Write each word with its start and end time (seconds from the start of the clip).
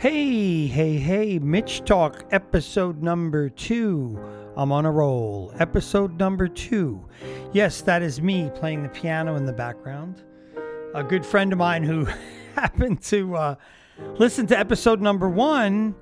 Hey, 0.00 0.66
hey, 0.66 0.96
hey, 0.96 1.38
Mitch 1.38 1.84
Talk, 1.84 2.24
episode 2.30 3.02
number 3.02 3.50
two. 3.50 4.18
I'm 4.56 4.72
on 4.72 4.86
a 4.86 4.90
roll. 4.90 5.52
Episode 5.58 6.18
number 6.18 6.48
two. 6.48 7.06
Yes, 7.52 7.82
that 7.82 8.00
is 8.00 8.22
me 8.22 8.50
playing 8.54 8.82
the 8.82 8.88
piano 8.88 9.36
in 9.36 9.44
the 9.44 9.52
background. 9.52 10.22
A 10.94 11.04
good 11.04 11.26
friend 11.26 11.52
of 11.52 11.58
mine 11.58 11.82
who 11.82 12.06
happened 12.54 13.02
to 13.02 13.36
uh, 13.36 13.54
listen 14.14 14.46
to 14.46 14.58
episode 14.58 15.02
number 15.02 15.28
one. 15.28 15.94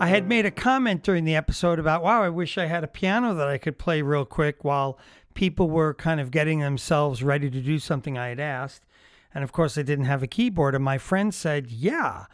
I 0.00 0.06
had 0.06 0.26
made 0.26 0.46
a 0.46 0.50
comment 0.50 1.02
during 1.02 1.26
the 1.26 1.36
episode 1.36 1.78
about, 1.78 2.02
wow, 2.02 2.22
I 2.22 2.30
wish 2.30 2.56
I 2.56 2.64
had 2.64 2.84
a 2.84 2.88
piano 2.88 3.34
that 3.34 3.48
I 3.48 3.58
could 3.58 3.78
play 3.78 4.00
real 4.00 4.24
quick 4.24 4.64
while 4.64 4.98
people 5.34 5.68
were 5.68 5.92
kind 5.92 6.20
of 6.20 6.30
getting 6.30 6.60
themselves 6.60 7.22
ready 7.22 7.50
to 7.50 7.60
do 7.60 7.78
something 7.78 8.16
I 8.16 8.28
had 8.28 8.40
asked. 8.40 8.86
And 9.34 9.44
of 9.44 9.52
course, 9.52 9.76
I 9.76 9.82
didn't 9.82 10.06
have 10.06 10.22
a 10.22 10.26
keyboard. 10.26 10.74
And 10.74 10.82
my 10.82 10.96
friend 10.96 11.34
said, 11.34 11.70
yeah 11.70 12.24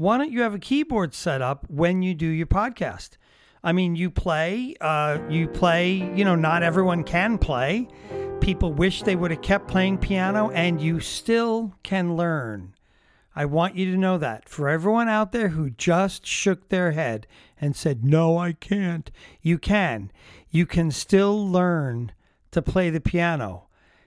why 0.00 0.16
don't 0.16 0.32
you 0.32 0.40
have 0.40 0.54
a 0.54 0.58
keyboard 0.58 1.12
set 1.12 1.42
up 1.42 1.66
when 1.68 2.00
you 2.00 2.14
do 2.14 2.26
your 2.26 2.46
podcast? 2.46 3.18
I 3.62 3.72
mean, 3.72 3.96
you 3.96 4.10
play, 4.10 4.74
uh, 4.80 5.18
you 5.28 5.46
play, 5.46 5.92
you 5.92 6.24
know, 6.24 6.36
not 6.36 6.62
everyone 6.62 7.04
can 7.04 7.36
play. 7.36 7.86
People 8.40 8.72
wish 8.72 9.02
they 9.02 9.14
would 9.14 9.30
have 9.30 9.42
kept 9.42 9.68
playing 9.68 9.98
piano, 9.98 10.48
and 10.52 10.80
you 10.80 11.00
still 11.00 11.74
can 11.82 12.16
learn. 12.16 12.72
I 13.36 13.44
want 13.44 13.76
you 13.76 13.92
to 13.92 13.98
know 13.98 14.16
that. 14.16 14.48
For 14.48 14.70
everyone 14.70 15.10
out 15.10 15.32
there 15.32 15.48
who 15.48 15.68
just 15.68 16.24
shook 16.24 16.70
their 16.70 16.92
head 16.92 17.26
and 17.60 17.76
said, 17.76 18.02
No, 18.02 18.38
I 18.38 18.52
can't, 18.54 19.10
you 19.42 19.58
can. 19.58 20.10
You 20.48 20.64
can 20.64 20.90
still 20.90 21.46
learn 21.46 22.12
to 22.52 22.62
play 22.62 22.88
the 22.88 23.02
piano. 23.02 23.66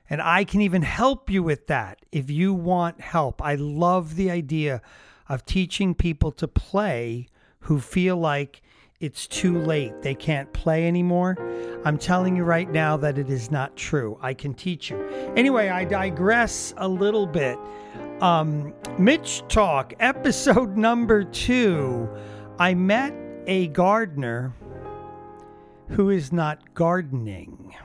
And 0.10 0.24
I 0.24 0.44
can 0.44 0.62
even 0.62 0.82
help 0.82 1.30
you 1.30 1.44
with 1.44 1.68
that 1.68 2.00
if 2.12 2.32
you 2.32 2.52
want 2.52 3.00
help. 3.00 3.44
I 3.44 3.54
love 3.54 4.16
the 4.16 4.32
idea 4.32 4.82
of 5.30 5.46
teaching 5.46 5.94
people 5.94 6.32
to 6.34 6.48
play 6.48 7.28
who 7.62 7.80
feel 7.80 8.18
like 8.18 8.62
it's 9.00 9.28
too 9.28 9.58
late. 9.60 10.02
They 10.02 10.16
can't 10.16 10.52
play 10.54 10.88
anymore. 10.88 11.36
I'm 11.84 11.98
telling 11.98 12.38
you 12.38 12.44
right 12.44 12.72
now 12.72 12.96
that 12.98 13.18
it 13.18 13.30
is 13.30 13.52
not 13.52 13.76
true. 13.76 14.18
I 14.22 14.34
can 14.34 14.54
teach 14.54 14.90
you. 14.90 14.98
Anyway, 15.36 15.68
I 15.68 15.84
digress 15.84 16.74
a 16.78 16.88
little 16.88 17.28
bit. 17.28 17.58
Um, 18.22 18.74
Mitch 18.98 19.44
Talk, 19.50 19.94
episode 20.00 20.78
number 20.78 21.26
two. 21.26 22.10
I 22.60 22.76
met 22.76 23.14
a 23.46 23.68
gardener 23.68 24.54
who 25.90 26.10
is 26.10 26.32
not 26.32 26.74
gardening. 26.74 27.76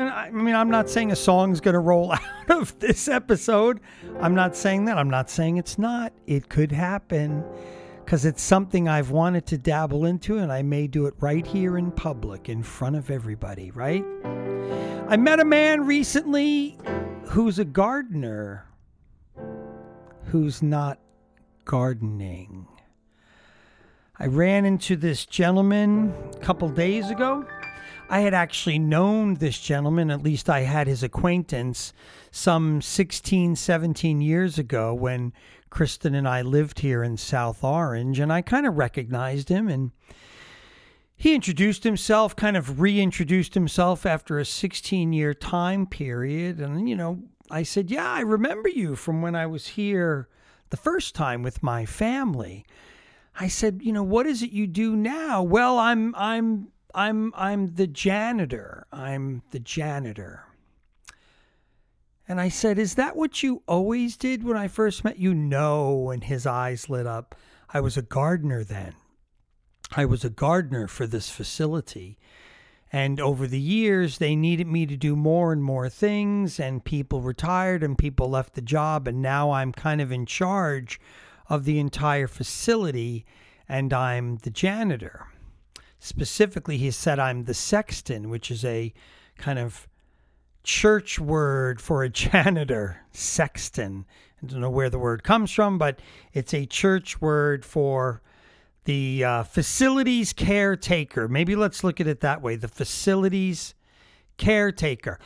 And 0.00 0.08
I, 0.08 0.30
mean, 0.30 0.54
I'm 0.54 0.70
not 0.70 0.88
saying 0.88 1.12
a 1.12 1.16
song's 1.16 1.60
going 1.60 1.74
to 1.74 1.80
roll 1.80 2.12
out 2.12 2.22
of 2.48 2.78
this 2.78 3.06
episode. 3.06 3.80
I'm 4.18 4.34
not 4.34 4.56
saying 4.56 4.86
that. 4.86 4.96
I'm 4.96 5.10
not 5.10 5.28
saying 5.28 5.58
it's 5.58 5.78
not. 5.78 6.14
It 6.26 6.48
could 6.48 6.72
happen 6.72 7.44
because 8.02 8.24
it's 8.24 8.40
something 8.40 8.88
I've 8.88 9.10
wanted 9.10 9.44
to 9.48 9.58
dabble 9.58 10.06
into, 10.06 10.38
and 10.38 10.50
I 10.50 10.62
may 10.62 10.86
do 10.86 11.04
it 11.04 11.12
right 11.20 11.46
here 11.46 11.76
in 11.76 11.92
public 11.92 12.48
in 12.48 12.62
front 12.62 12.96
of 12.96 13.10
everybody, 13.10 13.72
right? 13.72 14.02
I 15.06 15.18
met 15.18 15.38
a 15.38 15.44
man 15.44 15.86
recently 15.86 16.78
who's 17.26 17.58
a 17.58 17.64
gardener 17.66 18.66
who's 20.24 20.62
not 20.62 20.98
gardening. 21.66 22.66
I 24.18 24.26
ran 24.28 24.64
into 24.64 24.96
this 24.96 25.26
gentleman 25.26 26.14
a 26.34 26.38
couple 26.38 26.70
days 26.70 27.10
ago 27.10 27.44
I 28.10 28.20
had 28.20 28.34
actually 28.34 28.80
known 28.80 29.34
this 29.34 29.60
gentleman, 29.60 30.10
at 30.10 30.22
least 30.22 30.50
I 30.50 30.62
had 30.62 30.88
his 30.88 31.04
acquaintance, 31.04 31.92
some 32.32 32.82
16, 32.82 33.54
17 33.54 34.20
years 34.20 34.58
ago 34.58 34.92
when 34.92 35.32
Kristen 35.70 36.16
and 36.16 36.26
I 36.26 36.42
lived 36.42 36.80
here 36.80 37.04
in 37.04 37.16
South 37.16 37.62
Orange, 37.62 38.18
and 38.18 38.32
I 38.32 38.42
kind 38.42 38.66
of 38.66 38.76
recognized 38.76 39.48
him 39.48 39.68
and 39.68 39.92
he 41.16 41.34
introduced 41.34 41.84
himself, 41.84 42.34
kind 42.34 42.56
of 42.56 42.80
reintroduced 42.80 43.54
himself 43.54 44.04
after 44.04 44.38
a 44.38 44.44
16 44.44 45.12
year 45.12 45.32
time 45.32 45.86
period. 45.86 46.60
And, 46.60 46.88
you 46.88 46.96
know, 46.96 47.22
I 47.50 47.62
said, 47.62 47.90
Yeah, 47.90 48.10
I 48.10 48.20
remember 48.20 48.70
you 48.70 48.96
from 48.96 49.20
when 49.20 49.36
I 49.36 49.46
was 49.46 49.68
here 49.68 50.28
the 50.70 50.78
first 50.78 51.14
time 51.14 51.42
with 51.42 51.62
my 51.62 51.84
family. 51.84 52.64
I 53.38 53.48
said, 53.48 53.82
You 53.84 53.92
know, 53.92 54.02
what 54.02 54.26
is 54.26 54.42
it 54.42 54.50
you 54.50 54.66
do 54.66 54.96
now? 54.96 55.42
Well, 55.42 55.78
I'm, 55.78 56.14
I'm, 56.16 56.68
I'm 56.94 57.32
I'm 57.36 57.74
the 57.74 57.86
janitor. 57.86 58.86
I'm 58.92 59.42
the 59.50 59.60
janitor. 59.60 60.44
And 62.28 62.40
I 62.40 62.48
said, 62.48 62.78
Is 62.78 62.94
that 62.94 63.16
what 63.16 63.42
you 63.42 63.62
always 63.66 64.16
did 64.16 64.44
when 64.44 64.56
I 64.56 64.68
first 64.68 65.02
met 65.02 65.18
you? 65.18 65.34
No. 65.34 66.10
And 66.10 66.22
his 66.22 66.46
eyes 66.46 66.88
lit 66.88 67.06
up. 67.06 67.34
I 67.72 67.80
was 67.80 67.96
a 67.96 68.02
gardener 68.02 68.62
then. 68.62 68.94
I 69.92 70.04
was 70.04 70.24
a 70.24 70.30
gardener 70.30 70.86
for 70.86 71.06
this 71.06 71.28
facility. 71.28 72.18
And 72.92 73.20
over 73.20 73.46
the 73.46 73.60
years, 73.60 74.18
they 74.18 74.34
needed 74.34 74.66
me 74.66 74.86
to 74.86 74.96
do 74.96 75.14
more 75.14 75.52
and 75.52 75.62
more 75.62 75.88
things, 75.88 76.58
and 76.58 76.84
people 76.84 77.20
retired 77.20 77.82
and 77.82 77.96
people 77.96 78.30
left 78.30 78.54
the 78.54 78.62
job. 78.62 79.06
And 79.06 79.22
now 79.22 79.52
I'm 79.52 79.72
kind 79.72 80.00
of 80.00 80.10
in 80.10 80.26
charge 80.26 81.00
of 81.48 81.64
the 81.64 81.78
entire 81.78 82.28
facility, 82.28 83.24
and 83.68 83.92
I'm 83.92 84.36
the 84.36 84.50
janitor. 84.50 85.26
Specifically, 86.00 86.78
he 86.78 86.90
said, 86.90 87.18
I'm 87.18 87.44
the 87.44 87.54
sexton, 87.54 88.30
which 88.30 88.50
is 88.50 88.64
a 88.64 88.92
kind 89.36 89.58
of 89.58 89.86
church 90.64 91.20
word 91.20 91.80
for 91.80 92.02
a 92.02 92.08
janitor, 92.10 93.02
sexton. 93.12 94.06
I 94.42 94.46
don't 94.46 94.60
know 94.60 94.70
where 94.70 94.88
the 94.88 94.98
word 94.98 95.22
comes 95.22 95.52
from, 95.52 95.76
but 95.76 96.00
it's 96.32 96.54
a 96.54 96.64
church 96.64 97.20
word 97.20 97.66
for 97.66 98.22
the 98.84 99.22
uh, 99.22 99.42
facilities 99.42 100.32
caretaker. 100.32 101.28
Maybe 101.28 101.54
let's 101.54 101.84
look 101.84 102.00
at 102.00 102.06
it 102.06 102.20
that 102.20 102.40
way 102.40 102.56
the 102.56 102.66
facilities 102.66 103.74
caretaker. 104.38 105.18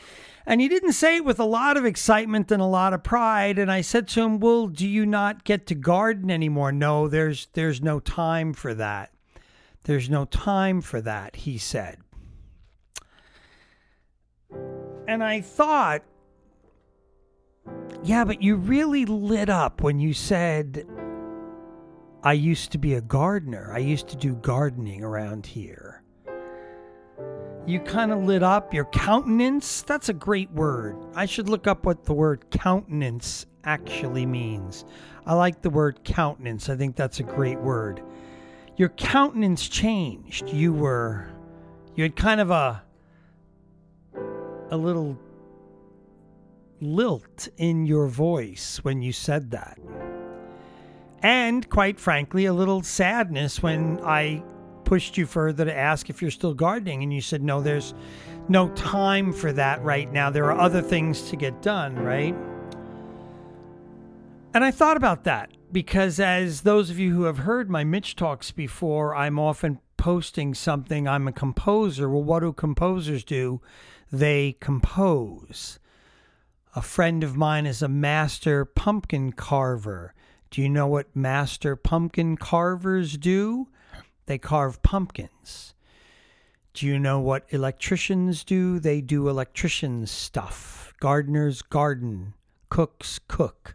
And 0.45 0.61
he 0.61 0.69
didn't 0.69 0.93
say 0.93 1.17
it 1.17 1.25
with 1.25 1.39
a 1.39 1.45
lot 1.45 1.77
of 1.77 1.87
excitement 1.87 2.51
and 2.51 2.61
a 2.61 2.67
lot 2.67 2.93
of 2.93 3.05
pride. 3.05 3.59
And 3.59 3.71
I 3.71 3.81
said 3.81 4.09
to 4.09 4.23
him, 4.23 4.41
Well, 4.41 4.67
do 4.67 4.87
you 4.87 5.07
not 5.07 5.45
get 5.45 5.67
to 5.69 5.75
garden 5.77 6.31
anymore? 6.31 6.73
No, 6.73 7.07
there's 7.07 7.47
there's 7.53 7.81
no 7.81 8.01
time 8.01 8.53
for 8.53 8.75
that. 8.75 9.14
There's 9.84 10.09
no 10.09 10.25
time 10.25 10.81
for 10.81 11.00
that, 11.03 11.37
he 11.37 11.59
said. 11.59 11.99
And 15.06 15.22
I 15.22 15.43
thought, 15.43 16.03
yeah, 18.03 18.25
but 18.25 18.43
you 18.43 18.56
really 18.56 19.05
lit 19.05 19.50
up 19.50 19.83
when 19.83 20.00
you 20.00 20.15
said, 20.15 20.87
I 22.22 22.33
used 22.33 22.72
to 22.72 22.78
be 22.78 22.95
a 22.95 23.03
gardener. 23.03 23.71
I 23.75 23.78
used 23.78 24.09
to 24.09 24.17
do 24.17 24.37
gardening 24.37 25.05
around 25.05 25.45
here. 25.45 26.03
You 27.66 27.81
kind 27.81 28.12
of 28.12 28.25
lit 28.25 28.43
up 28.43 28.72
your 28.72 28.87
countenance. 28.87 29.83
That's 29.83 30.09
a 30.09 30.15
great 30.15 30.51
word. 30.51 30.97
I 31.15 31.27
should 31.27 31.51
look 31.51 31.66
up 31.66 31.84
what 31.84 32.05
the 32.05 32.15
word 32.15 32.51
countenance 32.51 33.45
actually 33.65 34.25
means. 34.25 34.87
I 35.27 35.34
like 35.34 35.61
the 35.61 35.71
word 35.71 36.05
countenance. 36.05 36.71
I 36.71 36.77
think 36.77 36.97
that's 36.97 37.21
a 37.21 37.25
great 37.25 37.61
word 37.61 38.03
your 38.77 38.89
countenance 38.91 39.69
changed. 39.69 40.49
You 40.51 40.73
were, 40.73 41.29
you 41.95 42.03
had 42.03 42.17
kind 42.17 42.41
of 42.41 42.51
a, 42.51 42.83
a 44.71 44.77
little 44.77 45.19
lilt 46.81 47.49
in 47.57 47.87
your 47.87 48.09
voice 48.09 48.81
when 48.83 49.01
you 49.03 49.13
said 49.13 49.51
that. 49.53 49.79
And 51.23 51.69
quite 51.71 51.99
frankly, 51.99 52.47
a 52.47 52.53
little 52.53 52.83
sadness 52.83 53.63
when 53.63 54.01
I 54.05 54.43
pushed 54.84 55.17
you 55.17 55.25
further 55.25 55.65
to 55.65 55.75
ask 55.75 56.11
if 56.11 56.21
you're 56.21 56.31
still 56.31 56.53
gardening 56.53 57.03
and 57.03 57.13
you 57.13 57.23
said, 57.23 57.43
no, 57.43 57.63
there's 57.63 57.95
no 58.49 58.69
time 58.71 59.33
for 59.33 59.53
that 59.53 59.83
right 59.83 60.13
now. 60.13 60.29
There 60.29 60.45
are 60.53 60.61
other 60.61 60.83
things 60.83 61.31
to 61.31 61.37
get 61.37 61.63
done, 61.63 61.97
right? 61.97 62.34
And 64.53 64.63
I 64.63 64.71
thought 64.71 64.97
about 64.98 65.25
that 65.25 65.51
because 65.74 66.21
as 66.21 66.60
those 66.60 66.88
of 66.88 67.00
you 67.00 67.12
who 67.12 67.24
have 67.24 67.38
heard 67.38 67.68
my 67.68 67.82
Mitch 67.82 68.15
talks 68.15 68.53
before, 68.53 69.12
I'm 69.12 69.41
often 69.41 69.80
posting 69.97 70.54
something. 70.54 71.09
I'm 71.09 71.26
a 71.26 71.32
composer. 71.32 72.09
Well, 72.09 72.22
what 72.22 72.41
do 72.41 72.53
composers 72.53 73.24
do? 73.24 73.60
They 74.12 74.56
compose. 74.60 75.80
A 76.76 76.80
friend 76.80 77.24
of 77.24 77.36
mine 77.36 77.66
is 77.66 77.82
a 77.82 77.88
master 77.88 78.65
pumpkin 78.65 79.32
carver. 79.32 80.15
Do 80.48 80.62
you 80.62 80.68
know 80.68 80.86
what 80.86 81.15
master 81.15 81.74
pumpkin 81.74 82.36
carvers 82.36 83.18
do? 83.18 83.66
They 84.26 84.38
carve 84.38 84.80
pumpkins. 84.82 85.74
Do 86.72 86.86
you 86.86 87.00
know 87.00 87.18
what 87.18 87.47
electricians 87.48 88.44
do? 88.44 88.78
They 88.78 89.00
do 89.00 89.28
electrician 89.28 90.06
stuff. 90.06 90.94
Gardeners 91.00 91.62
garden. 91.62 92.34
Cooks 92.71 93.18
cook 93.26 93.74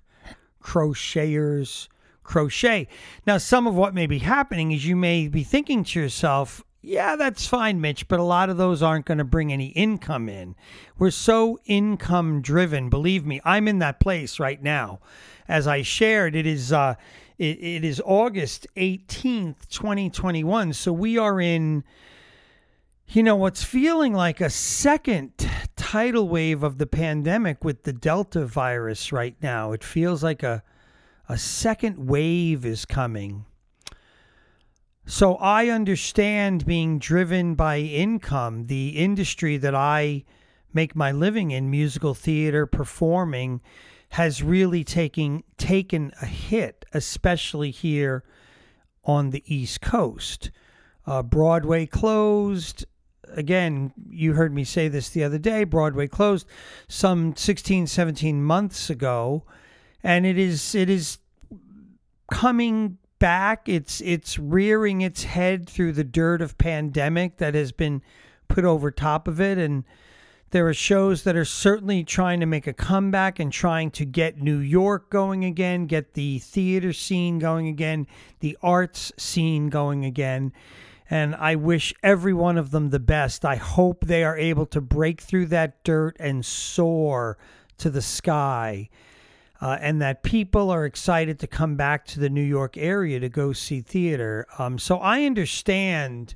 crocheters 0.62 1.88
crochet. 2.30 2.88
Now, 3.26 3.40
some 3.40 3.66
of 3.66 3.76
what 3.76 3.96
may 3.96 4.06
be 4.06 4.20
happening 4.20 4.72
is 4.72 4.86
you 4.86 4.96
may 4.96 5.28
be 5.28 5.44
thinking 5.44 5.84
to 5.86 6.00
yourself, 6.00 6.64
Yeah, 6.82 7.16
that's 7.16 7.48
fine, 7.48 7.82
Mitch, 7.82 8.08
but 8.08 8.20
a 8.20 8.24
lot 8.24 8.50
of 8.50 8.58
those 8.58 8.84
aren't 8.84 9.06
going 9.06 9.18
to 9.18 9.24
bring 9.24 9.52
any 9.52 9.68
income 9.70 10.30
in. 10.30 10.56
We're 10.98 11.12
so 11.12 11.60
income 11.66 12.42
driven. 12.42 12.90
Believe 12.90 13.26
me, 13.26 13.42
I'm 13.44 13.68
in 13.68 13.80
that 13.80 14.00
place 14.00 14.40
right 14.40 14.62
now. 14.62 15.00
As 15.48 15.68
I 15.68 15.82
shared, 15.82 16.36
it 16.36 16.46
is 16.46 16.72
uh, 16.72 16.96
it, 17.40 17.58
it 17.62 17.84
is 17.84 18.02
August 18.06 18.68
18th, 18.76 19.68
2021. 19.70 20.74
So 20.74 20.94
we 20.94 21.18
are 21.18 21.42
in, 21.42 21.84
you 23.08 23.24
know, 23.24 23.36
what's 23.36 23.64
feeling 23.64 24.14
like 24.14 24.40
a 24.40 24.50
second 24.50 25.32
tidal 25.90 26.28
wave 26.28 26.62
of 26.62 26.78
the 26.78 26.86
pandemic 26.86 27.64
with 27.64 27.82
the 27.82 27.92
Delta 27.92 28.46
virus 28.46 29.12
right 29.12 29.36
now. 29.42 29.72
It 29.72 29.84
feels 29.84 30.22
like 30.22 30.44
a 30.44 30.62
a 31.28 31.36
second 31.36 32.08
wave 32.08 32.64
is 32.64 32.86
coming. 32.86 33.46
So 35.08 35.36
I 35.38 35.70
understand 35.70 36.68
being 36.68 37.00
driven 37.00 37.56
by 37.56 37.80
income, 37.80 38.68
the 38.68 38.90
industry 38.90 39.58
that 39.58 39.74
I 39.74 40.26
make 40.72 40.96
my 40.96 41.12
living 41.12 41.50
in, 41.50 41.72
musical 41.72 42.14
theater, 42.14 42.68
performing, 42.68 43.60
has 44.10 44.44
really 44.44 44.84
taken 44.84 45.44
taken 45.58 46.12
a 46.22 46.28
hit, 46.28 46.86
especially 46.94 47.72
here 47.72 48.24
on 49.04 49.32
the 49.32 49.44
East 49.48 49.82
Coast. 49.82 50.52
Uh, 51.08 51.24
Broadway 51.24 51.88
closed. 51.88 52.86
Again, 53.36 53.94
you 54.10 54.34
heard 54.34 54.54
me 54.54 54.64
say 54.64 54.88
this 54.88 55.10
the 55.10 55.24
other 55.24 55.38
day. 55.38 55.64
Broadway 55.64 56.08
closed 56.08 56.48
some 56.88 57.36
16, 57.36 57.88
17 57.88 58.44
months 58.44 58.90
ago, 58.90 59.44
and 60.04 60.26
it 60.26 60.38
is 60.38 60.76
it 60.76 60.90
is 60.90 61.20
coming 62.32 62.98
back. 63.20 63.68
It's 63.68 64.02
it's 64.02 64.40
rearing 64.40 65.02
its 65.02 65.24
head 65.24 65.70
through 65.70 65.94
the 65.94 66.04
dirt 66.04 66.42
of 66.42 66.58
pandemic 66.58 67.38
that 67.38 67.56
has 67.56 67.72
been 67.72 68.02
put 68.48 68.66
over 68.66 68.90
top 68.90 69.28
of 69.28 69.40
it 69.40 69.58
and 69.58 69.84
there 70.52 70.68
are 70.68 70.74
shows 70.74 71.24
that 71.24 71.36
are 71.36 71.46
certainly 71.46 72.04
trying 72.04 72.40
to 72.40 72.46
make 72.46 72.66
a 72.66 72.74
comeback 72.74 73.40
and 73.40 73.52
trying 73.52 73.92
to 73.92 74.06
get 74.06 74.42
New 74.42 74.58
York 74.58 75.10
going 75.12 75.46
again, 75.46 75.86
get 75.86 76.14
the 76.14 76.40
theater 76.40 76.92
scene 76.92 77.38
going 77.38 77.68
again, 77.68 78.08
the 78.40 78.58
arts 78.64 79.12
scene 79.18 79.70
going 79.70 80.06
again. 80.06 80.52
And 81.10 81.36
I 81.36 81.56
wish 81.56 81.94
every 82.04 82.34
one 82.34 82.58
of 82.58 82.72
them 82.72 82.90
the 82.90 83.00
best. 83.00 83.44
I 83.44 83.56
hope 83.56 84.06
they 84.06 84.24
are 84.24 84.38
able 84.38 84.66
to 84.68 84.82
break 84.82 85.22
through 85.22 85.48
that 85.48 85.84
dirt 85.84 86.16
and 86.20 86.46
soar 86.46 87.38
to 87.80 87.90
the 87.90 88.02
sky 88.02 88.90
uh, 89.62 89.78
and 89.82 90.02
that 90.02 90.24
people 90.24 90.70
are 90.70 90.86
excited 90.86 91.40
to 91.40 91.48
come 91.48 91.76
back 91.76 92.06
to 92.06 92.20
the 92.20 92.30
New 92.30 92.44
York 92.44 92.78
area 92.78 93.20
to 93.20 93.30
go 93.30 93.54
see 93.54 93.82
theater. 93.82 94.46
Um, 94.58 94.80
so 94.80 94.98
I 94.98 95.24
understand 95.24 96.36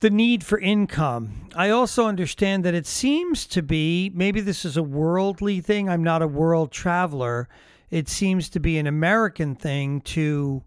the 0.00 0.10
need 0.10 0.42
for 0.42 0.58
income. 0.58 1.48
I 1.54 1.70
also 1.70 2.06
understand 2.06 2.64
that 2.64 2.74
it 2.74 2.86
seems 2.86 3.46
to 3.48 3.62
be 3.62 4.10
maybe 4.14 4.40
this 4.40 4.64
is 4.64 4.76
a 4.76 4.82
worldly 4.82 5.60
thing. 5.60 5.88
I'm 5.88 6.02
not 6.02 6.22
a 6.22 6.26
world 6.26 6.72
traveler. 6.72 7.48
It 7.90 8.08
seems 8.08 8.48
to 8.50 8.60
be 8.60 8.78
an 8.78 8.88
American 8.88 9.54
thing 9.54 10.00
to 10.00 10.64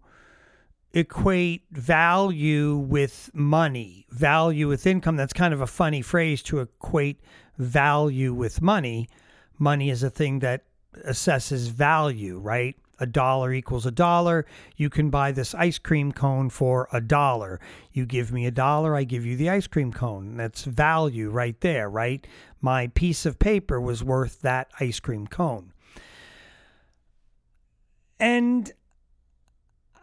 equate 0.96 1.62
value 1.70 2.74
with 2.74 3.30
money, 3.34 4.06
value 4.08 4.66
with 4.66 4.86
income. 4.86 5.14
That's 5.14 5.34
kind 5.34 5.52
of 5.52 5.60
a 5.60 5.66
funny 5.66 6.00
phrase 6.00 6.42
to 6.44 6.60
equate 6.60 7.20
value 7.58 8.32
with 8.32 8.62
money. 8.62 9.06
Money 9.58 9.90
is 9.90 10.02
a 10.02 10.08
thing 10.08 10.38
that 10.38 10.64
assesses 11.06 11.70
value, 11.70 12.38
right? 12.38 12.76
A 12.98 13.04
dollar 13.04 13.52
equals 13.52 13.84
a 13.84 13.90
dollar. 13.90 14.46
You 14.76 14.88
can 14.88 15.10
buy 15.10 15.32
this 15.32 15.54
ice 15.54 15.78
cream 15.78 16.12
cone 16.12 16.48
for 16.48 16.88
a 16.94 17.02
dollar. 17.02 17.60
You 17.92 18.06
give 18.06 18.32
me 18.32 18.46
a 18.46 18.50
dollar, 18.50 18.96
I 18.96 19.04
give 19.04 19.26
you 19.26 19.36
the 19.36 19.50
ice 19.50 19.66
cream 19.66 19.92
cone. 19.92 20.38
That's 20.38 20.64
value 20.64 21.28
right 21.28 21.60
there, 21.60 21.90
right? 21.90 22.26
My 22.62 22.86
piece 22.86 23.26
of 23.26 23.38
paper 23.38 23.78
was 23.78 24.02
worth 24.02 24.40
that 24.40 24.70
ice 24.80 24.98
cream 24.98 25.26
cone. 25.26 25.74
And 28.18 28.72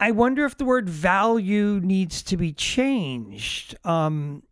I 0.04 0.10
wonder 0.10 0.44
if 0.44 0.58
the 0.58 0.66
word 0.66 0.86
value 0.86 1.80
needs 1.82 2.22
to 2.24 2.36
be 2.36 2.52
changed. 2.52 3.74
Um, 3.84 4.42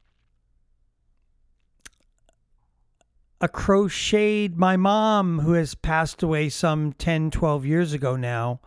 a 3.38 3.48
crocheted 3.48 4.56
my 4.56 4.78
mom 4.78 5.40
who 5.40 5.52
has 5.52 5.74
passed 5.74 6.22
away 6.22 6.48
some 6.48 6.94
10 6.94 7.30
12 7.32 7.66
years 7.66 7.92
ago 7.92 8.16
now 8.16 8.62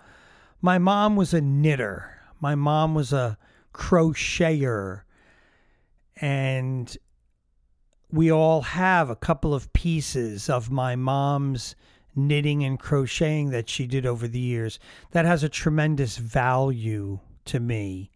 my 0.61 0.77
mom 0.77 1.15
was 1.15 1.33
a 1.33 1.41
knitter 1.41 2.19
my 2.39 2.53
mom 2.53 2.93
was 2.93 3.11
a 3.11 3.39
crocheter 3.73 5.05
and 6.17 6.97
we 8.11 8.31
all 8.31 8.61
have 8.61 9.09
a 9.09 9.15
couple 9.15 9.55
of 9.55 9.73
pieces 9.73 10.51
of 10.51 10.69
my 10.69 10.95
mom's 10.95 11.75
knitting 12.15 12.63
and 12.63 12.79
crocheting 12.79 13.49
that 13.51 13.69
she 13.69 13.87
did 13.87 14.05
over 14.05 14.27
the 14.27 14.39
years 14.39 14.79
that 15.11 15.25
has 15.25 15.43
a 15.43 15.49
tremendous 15.49 16.17
value 16.17 17.19
to 17.45 17.59
me 17.59 18.11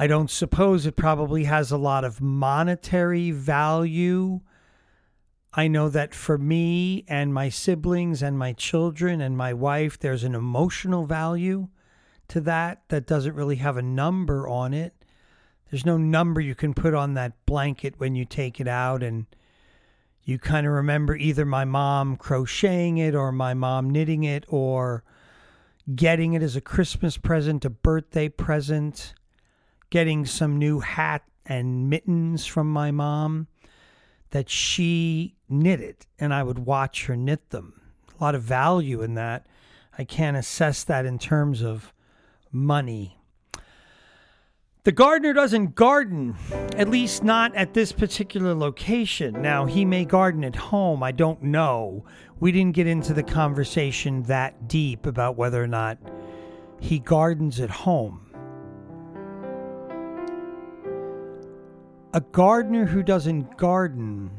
I 0.00 0.06
don't 0.06 0.30
suppose 0.30 0.86
it 0.86 0.96
probably 0.96 1.44
has 1.44 1.72
a 1.72 1.76
lot 1.76 2.04
of 2.04 2.20
monetary 2.20 3.30
value 3.30 4.40
I 5.52 5.66
know 5.66 5.88
that 5.88 6.14
for 6.14 6.36
me 6.36 7.04
and 7.08 7.32
my 7.32 7.48
siblings 7.48 8.22
and 8.22 8.38
my 8.38 8.52
children 8.52 9.20
and 9.20 9.36
my 9.36 9.52
wife, 9.54 9.98
there's 9.98 10.24
an 10.24 10.34
emotional 10.34 11.06
value 11.06 11.68
to 12.28 12.40
that 12.42 12.82
that 12.88 13.06
doesn't 13.06 13.34
really 13.34 13.56
have 13.56 13.76
a 13.76 13.82
number 13.82 14.46
on 14.46 14.74
it. 14.74 14.94
There's 15.70 15.86
no 15.86 15.96
number 15.96 16.40
you 16.40 16.54
can 16.54 16.74
put 16.74 16.94
on 16.94 17.14
that 17.14 17.44
blanket 17.46 17.94
when 17.98 18.14
you 18.14 18.24
take 18.24 18.60
it 18.60 18.68
out 18.68 19.02
and 19.02 19.26
you 20.28 20.38
kind 20.38 20.66
of 20.66 20.74
remember 20.74 21.16
either 21.16 21.46
my 21.46 21.64
mom 21.64 22.14
crocheting 22.14 22.98
it 22.98 23.14
or 23.14 23.32
my 23.32 23.54
mom 23.54 23.88
knitting 23.88 24.24
it 24.24 24.44
or 24.48 25.02
getting 25.94 26.34
it 26.34 26.42
as 26.42 26.54
a 26.54 26.60
Christmas 26.60 27.16
present, 27.16 27.64
a 27.64 27.70
birthday 27.70 28.28
present, 28.28 29.14
getting 29.88 30.26
some 30.26 30.58
new 30.58 30.80
hat 30.80 31.22
and 31.46 31.88
mittens 31.88 32.44
from 32.44 32.70
my 32.70 32.90
mom 32.90 33.46
that 34.28 34.50
she 34.50 35.34
knitted 35.48 35.96
and 36.18 36.34
I 36.34 36.42
would 36.42 36.58
watch 36.58 37.06
her 37.06 37.16
knit 37.16 37.48
them. 37.48 37.80
A 38.20 38.22
lot 38.22 38.34
of 38.34 38.42
value 38.42 39.00
in 39.00 39.14
that. 39.14 39.46
I 39.96 40.04
can't 40.04 40.36
assess 40.36 40.84
that 40.84 41.06
in 41.06 41.18
terms 41.18 41.62
of 41.62 41.94
money. 42.52 43.17
The 44.88 44.92
gardener 44.92 45.34
doesn't 45.34 45.74
garden, 45.74 46.34
at 46.74 46.88
least 46.88 47.22
not 47.22 47.54
at 47.54 47.74
this 47.74 47.92
particular 47.92 48.54
location. 48.54 49.42
Now, 49.42 49.66
he 49.66 49.84
may 49.84 50.06
garden 50.06 50.42
at 50.44 50.56
home, 50.56 51.02
I 51.02 51.12
don't 51.12 51.42
know. 51.42 52.06
We 52.40 52.52
didn't 52.52 52.74
get 52.74 52.86
into 52.86 53.12
the 53.12 53.22
conversation 53.22 54.22
that 54.22 54.66
deep 54.66 55.04
about 55.04 55.36
whether 55.36 55.62
or 55.62 55.66
not 55.66 55.98
he 56.80 57.00
gardens 57.00 57.60
at 57.60 57.68
home. 57.68 58.30
A 62.14 62.22
gardener 62.22 62.86
who 62.86 63.02
doesn't 63.02 63.58
garden 63.58 64.30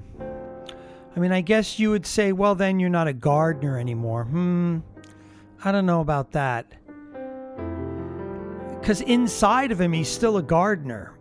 I 1.16 1.20
mean, 1.20 1.32
I 1.32 1.42
guess 1.42 1.78
you 1.78 1.92
would 1.92 2.08
say, 2.08 2.32
well, 2.32 2.56
then 2.56 2.80
you're 2.80 2.90
not 2.90 3.08
a 3.08 3.14
gardener 3.14 3.78
anymore. 3.78 4.24
Hmm, 4.24 4.80
I 5.64 5.72
don't 5.72 5.86
know 5.86 6.02
about 6.02 6.32
that. 6.32 6.74
Because 8.90 9.02
inside 9.02 9.72
of 9.72 9.80
him, 9.80 9.94
he's 9.94 10.10
still 10.10 10.38
a 10.38 10.42
gardener, 10.42 11.14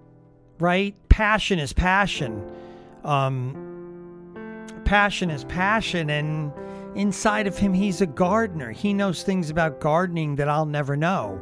right? 0.58 0.96
Passion 1.10 1.58
is 1.58 1.74
passion. 1.74 2.50
Um, 3.04 4.64
passion 4.86 5.28
is 5.28 5.44
passion. 5.44 6.08
And 6.08 6.50
inside 6.94 7.46
of 7.46 7.58
him, 7.58 7.74
he's 7.74 8.00
a 8.00 8.06
gardener. 8.06 8.70
He 8.70 8.94
knows 8.94 9.22
things 9.22 9.50
about 9.50 9.80
gardening 9.80 10.36
that 10.36 10.48
I'll 10.48 10.64
never 10.64 10.96
know. 10.96 11.38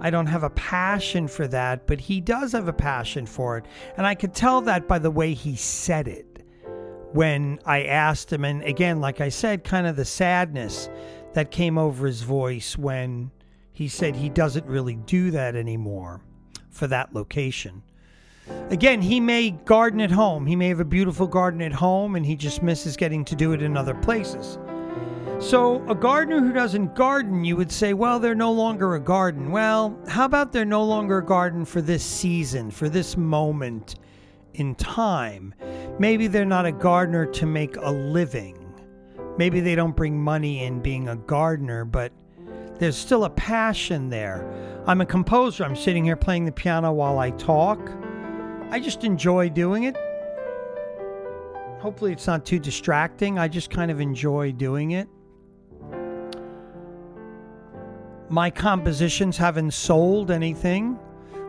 I 0.00 0.10
don't 0.10 0.26
have 0.26 0.42
a 0.42 0.50
passion 0.50 1.28
for 1.28 1.46
that, 1.46 1.86
but 1.86 2.00
he 2.00 2.20
does 2.20 2.50
have 2.50 2.66
a 2.66 2.72
passion 2.72 3.24
for 3.24 3.56
it. 3.56 3.66
And 3.96 4.04
I 4.04 4.16
could 4.16 4.34
tell 4.34 4.60
that 4.62 4.88
by 4.88 4.98
the 4.98 5.12
way 5.12 5.32
he 5.32 5.54
said 5.54 6.08
it 6.08 6.44
when 7.12 7.60
I 7.64 7.84
asked 7.84 8.32
him. 8.32 8.44
And 8.44 8.64
again, 8.64 9.00
like 9.00 9.20
I 9.20 9.28
said, 9.28 9.62
kind 9.62 9.86
of 9.86 9.94
the 9.94 10.04
sadness 10.04 10.88
that 11.34 11.52
came 11.52 11.78
over 11.78 12.04
his 12.04 12.22
voice 12.22 12.76
when 12.76 13.30
he 13.78 13.86
said 13.86 14.16
he 14.16 14.28
doesn't 14.28 14.66
really 14.66 14.96
do 14.96 15.30
that 15.30 15.54
anymore 15.54 16.20
for 16.68 16.88
that 16.88 17.14
location. 17.14 17.80
Again, 18.70 19.00
he 19.00 19.20
may 19.20 19.52
garden 19.52 20.00
at 20.00 20.10
home. 20.10 20.46
He 20.46 20.56
may 20.56 20.66
have 20.66 20.80
a 20.80 20.84
beautiful 20.84 21.28
garden 21.28 21.62
at 21.62 21.70
home 21.70 22.16
and 22.16 22.26
he 22.26 22.34
just 22.34 22.60
misses 22.60 22.96
getting 22.96 23.24
to 23.26 23.36
do 23.36 23.52
it 23.52 23.62
in 23.62 23.76
other 23.76 23.94
places. 23.94 24.58
So, 25.38 25.88
a 25.88 25.94
gardener 25.94 26.40
who 26.40 26.52
doesn't 26.52 26.96
garden, 26.96 27.44
you 27.44 27.54
would 27.54 27.70
say, 27.70 27.94
well, 27.94 28.18
they're 28.18 28.34
no 28.34 28.50
longer 28.50 28.96
a 28.96 29.00
garden. 29.00 29.52
Well, 29.52 29.96
how 30.08 30.24
about 30.24 30.50
they're 30.50 30.64
no 30.64 30.82
longer 30.82 31.18
a 31.18 31.24
garden 31.24 31.64
for 31.64 31.80
this 31.80 32.02
season, 32.02 32.72
for 32.72 32.88
this 32.88 33.16
moment 33.16 33.94
in 34.54 34.74
time? 34.74 35.54
Maybe 36.00 36.26
they're 36.26 36.44
not 36.44 36.66
a 36.66 36.72
gardener 36.72 37.26
to 37.26 37.46
make 37.46 37.76
a 37.76 37.92
living. 37.92 38.58
Maybe 39.36 39.60
they 39.60 39.76
don't 39.76 39.94
bring 39.94 40.20
money 40.20 40.64
in 40.64 40.80
being 40.80 41.08
a 41.08 41.14
gardener, 41.14 41.84
but 41.84 42.10
There's 42.78 42.96
still 42.96 43.24
a 43.24 43.30
passion 43.30 44.08
there. 44.08 44.48
I'm 44.86 45.00
a 45.00 45.06
composer. 45.06 45.64
I'm 45.64 45.76
sitting 45.76 46.04
here 46.04 46.16
playing 46.16 46.44
the 46.44 46.52
piano 46.52 46.92
while 46.92 47.18
I 47.18 47.30
talk. 47.32 47.80
I 48.70 48.78
just 48.78 49.02
enjoy 49.02 49.48
doing 49.48 49.84
it. 49.84 49.96
Hopefully, 51.80 52.12
it's 52.12 52.26
not 52.26 52.44
too 52.44 52.58
distracting. 52.58 53.38
I 53.38 53.48
just 53.48 53.70
kind 53.70 53.90
of 53.90 54.00
enjoy 54.00 54.52
doing 54.52 54.92
it. 54.92 55.08
My 58.28 58.50
compositions 58.50 59.36
haven't 59.36 59.72
sold 59.72 60.30
anything. 60.30 60.98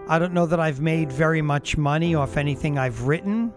I 0.08 0.18
don't 0.18 0.34
know 0.34 0.46
that 0.46 0.60
I've 0.60 0.82
made 0.82 1.12
very 1.12 1.42
much 1.42 1.78
money 1.78 2.16
off 2.16 2.38
anything 2.38 2.78
I've 2.80 3.04
written. 3.04 3.54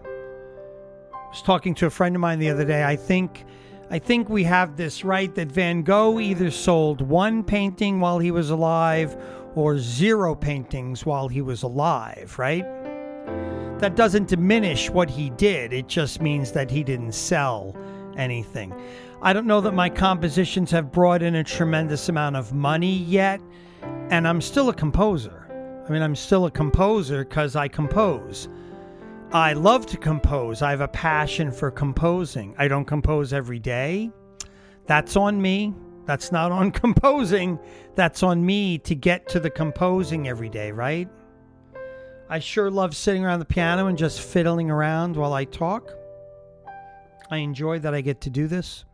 I 1.13 1.29
was 1.29 1.41
talking 1.41 1.73
to 1.75 1.87
a 1.87 1.89
friend 1.89 2.15
of 2.15 2.19
mine 2.19 2.37
the 2.37 2.49
other 2.49 2.65
day. 2.65 2.83
I 2.83 2.95
think 2.95 3.45
I 3.89 3.99
think 3.99 4.29
we 4.29 4.43
have 4.45 4.75
this 4.75 5.03
right 5.03 5.33
that 5.35 5.51
Van 5.51 5.83
Gogh 5.83 6.19
either 6.19 6.49
sold 6.49 7.01
one 7.01 7.43
painting 7.43 7.99
while 7.99 8.17
he 8.19 8.31
was 8.31 8.49
alive 8.49 9.15
or 9.55 9.77
zero 9.77 10.33
paintings 10.33 11.05
while 11.05 11.27
he 11.27 11.41
was 11.41 11.63
alive, 11.63 12.35
right? 12.39 12.65
That 13.79 13.95
doesn't 13.95 14.29
diminish 14.29 14.89
what 14.89 15.09
he 15.09 15.29
did. 15.31 15.73
It 15.73 15.87
just 15.87 16.21
means 16.21 16.51
that 16.53 16.71
he 16.71 16.83
didn't 16.83 17.11
sell 17.11 17.75
anything. 18.17 18.73
I 19.21 19.33
don't 19.33 19.47
know 19.47 19.61
that 19.61 19.73
my 19.73 19.89
compositions 19.89 20.71
have 20.71 20.91
brought 20.91 21.21
in 21.21 21.35
a 21.35 21.43
tremendous 21.43 22.09
amount 22.09 22.35
of 22.35 22.53
money 22.53 22.93
yet, 22.93 23.41
and 24.09 24.27
I'm 24.27 24.41
still 24.41 24.69
a 24.69 24.73
composer. 24.73 25.47
I 25.87 25.91
mean, 25.91 26.01
I'm 26.01 26.15
still 26.15 26.45
a 26.45 26.51
composer 26.51 27.25
because 27.25 27.55
I 27.55 27.67
compose. 27.67 28.47
I 29.33 29.53
love 29.53 29.87
to 29.87 29.97
compose. 29.97 30.61
I 30.61 30.69
have 30.69 30.81
a 30.81 30.87
passion 30.87 31.51
for 31.51 31.71
composing. 31.71 32.53
I 32.59 32.67
don't 32.67 32.85
compose 32.85 33.33
every 33.33 33.57
day. 33.57 34.11
That's 34.85 35.15
on 35.15 35.41
me. 35.41 35.73
That's 36.05 36.31
not 36.31 36.51
on 36.51 36.69
composing. 36.83 37.57
That's 37.95 38.21
on 38.21 38.45
me 38.45 38.77
to 38.79 38.93
get 38.93 39.27
to 39.29 39.39
the 39.39 39.49
composing 39.49 40.27
every 40.27 40.49
day, 40.49 40.71
right? 40.71 41.09
I 42.29 42.37
sure 42.37 42.69
love 42.69 42.95
sitting 42.95 43.25
around 43.25 43.39
the 43.39 43.45
piano 43.45 43.87
and 43.87 43.97
just 43.97 44.21
fiddling 44.21 44.69
around 44.69 45.17
while 45.17 45.33
I 45.33 45.45
talk. 45.45 45.91
I 47.31 47.37
enjoy 47.37 47.79
that 47.79 47.95
I 47.95 48.01
get 48.01 48.21
to 48.21 48.29
do 48.29 48.47
this. 48.47 48.85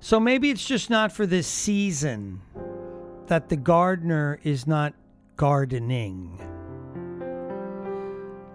So 0.00 0.18
maybe 0.18 0.50
it's 0.50 0.64
just 0.64 0.90
not 0.90 1.12
for 1.12 1.24
this 1.24 1.46
season 1.46 2.40
that 3.28 3.48
the 3.48 3.56
gardener 3.56 4.40
is 4.42 4.66
not 4.66 4.92
gardening. 5.36 6.49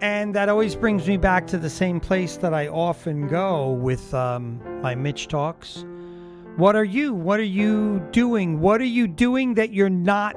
And 0.00 0.34
that 0.34 0.48
always 0.50 0.76
brings 0.76 1.08
me 1.08 1.16
back 1.16 1.46
to 1.48 1.58
the 1.58 1.70
same 1.70 2.00
place 2.00 2.36
that 2.38 2.52
I 2.52 2.68
often 2.68 3.28
go 3.28 3.70
with 3.70 4.12
um, 4.12 4.60
my 4.82 4.94
Mitch 4.94 5.28
talks. 5.28 5.84
What 6.56 6.76
are 6.76 6.84
you? 6.84 7.14
What 7.14 7.40
are 7.40 7.44
you 7.44 8.06
doing? 8.12 8.60
What 8.60 8.80
are 8.80 8.84
you 8.84 9.08
doing 9.08 9.54
that 9.54 9.72
you're 9.72 9.88
not 9.88 10.36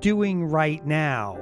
doing 0.00 0.44
right 0.44 0.84
now? 0.84 1.38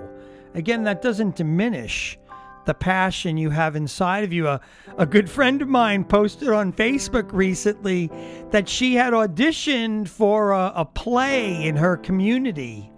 Again, 0.55 0.85
that 0.85 1.01
doesn't 1.01 1.37
diminish 1.37 2.19
the 2.67 2.75
passion 2.75 3.39
you 3.39 3.51
have 3.51 3.77
inside 3.77 4.25
of 4.25 4.33
you. 4.33 4.49
A, 4.49 4.61
a 4.99 5.07
good 5.07 5.31
friend 5.31 5.63
of 5.63 5.69
mine 5.69 6.05
posted 6.05 6.49
on 6.49 6.73
Facebook 6.73 7.33
recently 7.33 8.11
that 8.51 8.69
she 8.69 8.95
had 8.95 9.13
auditioned 9.15 10.09
for 10.09 10.53
a, 10.53 10.73
a 10.77 10.85
play 10.85 11.65
in 11.65 11.77
her 11.77 11.97
community. 11.97 12.91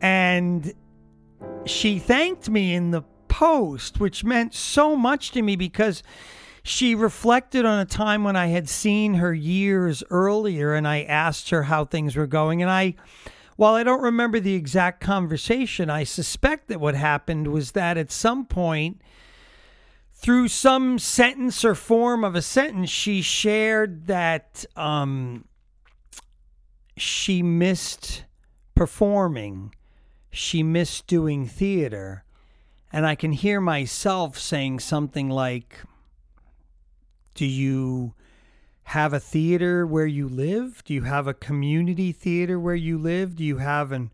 And 0.00 0.72
she 1.64 1.98
thanked 1.98 2.48
me 2.50 2.74
in 2.74 2.90
the 2.90 3.02
post, 3.34 3.98
which 3.98 4.22
meant 4.22 4.54
so 4.54 4.94
much 4.94 5.32
to 5.32 5.42
me 5.42 5.56
because 5.56 6.04
she 6.62 6.94
reflected 6.94 7.64
on 7.64 7.80
a 7.80 7.84
time 7.84 8.22
when 8.22 8.36
I 8.36 8.46
had 8.46 8.68
seen 8.68 9.14
her 9.14 9.34
years 9.34 10.04
earlier 10.08 10.72
and 10.72 10.86
I 10.86 11.02
asked 11.02 11.50
her 11.50 11.64
how 11.64 11.84
things 11.84 12.14
were 12.14 12.28
going. 12.28 12.62
And 12.62 12.70
I 12.70 12.94
while 13.56 13.74
I 13.74 13.82
don't 13.82 14.02
remember 14.02 14.38
the 14.38 14.54
exact 14.54 15.00
conversation, 15.00 15.90
I 15.90 16.04
suspect 16.04 16.68
that 16.68 16.80
what 16.80 16.94
happened 16.94 17.48
was 17.48 17.72
that 17.72 17.98
at 17.98 18.12
some 18.12 18.46
point, 18.46 19.00
through 20.12 20.46
some 20.46 21.00
sentence 21.00 21.64
or 21.64 21.74
form 21.74 22.22
of 22.22 22.36
a 22.36 22.42
sentence, 22.42 22.88
she 22.88 23.20
shared 23.20 24.06
that 24.06 24.64
um, 24.76 25.44
she 26.96 27.42
missed 27.42 28.26
performing, 28.76 29.74
she 30.30 30.62
missed 30.62 31.08
doing 31.08 31.48
theater. 31.48 32.24
And 32.94 33.04
I 33.04 33.16
can 33.16 33.32
hear 33.32 33.60
myself 33.60 34.38
saying 34.38 34.78
something 34.78 35.28
like, 35.28 35.80
Do 37.34 37.44
you 37.44 38.14
have 38.84 39.12
a 39.12 39.18
theater 39.18 39.84
where 39.84 40.06
you 40.06 40.28
live? 40.28 40.84
Do 40.84 40.94
you 40.94 41.02
have 41.02 41.26
a 41.26 41.34
community 41.34 42.12
theater 42.12 42.56
where 42.56 42.76
you 42.76 42.96
live? 42.96 43.34
Do 43.34 43.42
you 43.42 43.56
have 43.56 43.90
an 43.90 44.12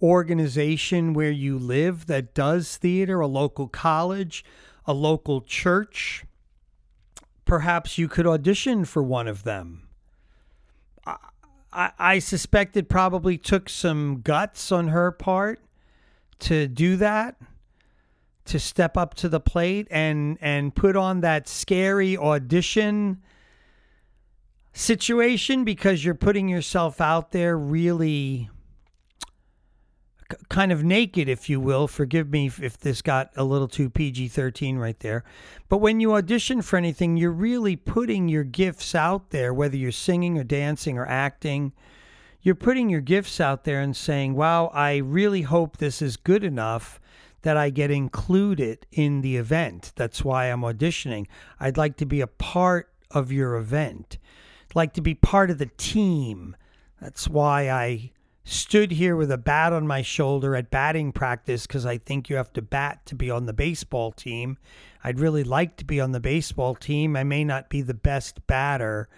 organization 0.00 1.12
where 1.12 1.30
you 1.30 1.58
live 1.58 2.06
that 2.06 2.32
does 2.32 2.78
theater, 2.78 3.20
a 3.20 3.26
local 3.26 3.68
college, 3.68 4.46
a 4.86 4.94
local 4.94 5.42
church? 5.42 6.24
Perhaps 7.44 7.98
you 7.98 8.08
could 8.08 8.26
audition 8.26 8.86
for 8.86 9.02
one 9.02 9.28
of 9.28 9.42
them. 9.44 9.88
I, 11.06 11.16
I, 11.70 11.90
I 11.98 12.18
suspect 12.20 12.78
it 12.78 12.88
probably 12.88 13.36
took 13.36 13.68
some 13.68 14.22
guts 14.22 14.72
on 14.72 14.88
her 14.88 15.12
part 15.12 15.60
to 16.38 16.66
do 16.66 16.96
that 16.96 17.36
to 18.46 18.58
step 18.58 18.96
up 18.96 19.14
to 19.14 19.28
the 19.28 19.40
plate 19.40 19.86
and 19.90 20.38
and 20.40 20.74
put 20.74 20.96
on 20.96 21.20
that 21.20 21.48
scary 21.48 22.16
audition 22.16 23.22
situation 24.72 25.64
because 25.64 26.04
you're 26.04 26.14
putting 26.14 26.48
yourself 26.48 27.00
out 27.00 27.32
there 27.32 27.56
really 27.56 28.50
kind 30.48 30.72
of 30.72 30.82
naked, 30.82 31.28
if 31.28 31.48
you 31.48 31.60
will. 31.60 31.86
Forgive 31.86 32.30
me 32.30 32.50
if 32.60 32.78
this 32.78 33.02
got 33.02 33.30
a 33.36 33.44
little 33.44 33.68
too 33.68 33.88
PG 33.88 34.28
13 34.28 34.76
right 34.76 34.98
there. 35.00 35.24
But 35.68 35.78
when 35.78 36.00
you 36.00 36.14
audition 36.14 36.62
for 36.62 36.76
anything, 36.76 37.16
you're 37.16 37.30
really 37.30 37.76
putting 37.76 38.28
your 38.28 38.44
gifts 38.44 38.94
out 38.94 39.30
there, 39.30 39.54
whether 39.54 39.76
you're 39.76 39.92
singing 39.92 40.38
or 40.38 40.44
dancing 40.44 40.98
or 40.98 41.06
acting. 41.06 41.72
You're 42.42 42.54
putting 42.54 42.88
your 42.88 43.00
gifts 43.00 43.40
out 43.40 43.64
there 43.64 43.80
and 43.80 43.96
saying, 43.96 44.34
wow, 44.34 44.66
I 44.66 44.96
really 44.96 45.42
hope 45.42 45.76
this 45.78 46.00
is 46.00 46.16
good 46.16 46.44
enough 46.44 47.00
that 47.46 47.56
I 47.56 47.70
get 47.70 47.90
included 47.90 48.86
in 48.92 49.22
the 49.22 49.36
event. 49.36 49.92
That's 49.96 50.22
why 50.22 50.46
I'm 50.46 50.60
auditioning. 50.60 51.26
I'd 51.58 51.76
like 51.76 51.96
to 51.96 52.06
be 52.06 52.20
a 52.20 52.26
part 52.26 52.90
of 53.10 53.32
your 53.32 53.56
event 53.56 54.18
like 54.76 54.92
to 54.92 55.00
be 55.00 55.14
part 55.14 55.50
of 55.50 55.58
the 55.58 55.70
team. 55.78 56.54
That's 57.00 57.26
why 57.26 57.70
I 57.70 58.12
stood 58.44 58.92
here 58.92 59.16
with 59.16 59.30
a 59.30 59.38
bat 59.38 59.72
on 59.72 59.86
my 59.86 60.02
shoulder 60.02 60.54
at 60.54 60.70
batting 60.70 61.12
practice 61.12 61.66
because 61.66 61.86
I 61.86 61.98
think 61.98 62.28
you 62.28 62.36
have 62.36 62.52
to 62.52 62.62
bat 62.62 63.04
to 63.06 63.14
be 63.14 63.30
on 63.30 63.46
the 63.46 63.54
baseball 63.54 64.12
team. 64.12 64.58
I'd 65.02 65.18
really 65.18 65.44
like 65.44 65.76
to 65.78 65.84
be 65.84 65.98
on 65.98 66.12
the 66.12 66.20
baseball 66.20 66.74
team. 66.74 67.16
I 67.16 67.24
may 67.24 67.42
not 67.42 67.70
be 67.70 67.80
the 67.80 67.94
best 67.94 68.46
batter, 68.46 69.08